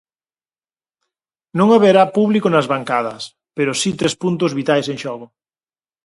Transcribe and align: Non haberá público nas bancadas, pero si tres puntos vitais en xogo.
Non 1.57 1.67
haberá 1.71 2.03
público 2.17 2.47
nas 2.51 2.69
bancadas, 2.73 3.21
pero 3.57 3.71
si 3.81 3.89
tres 3.99 4.13
puntos 4.21 4.51
vitais 4.59 4.85
en 4.91 4.97
xogo. 5.03 5.25